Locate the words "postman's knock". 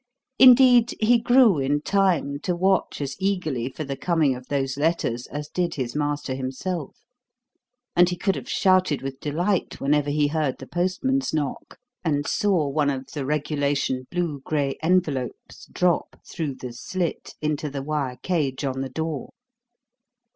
10.65-11.77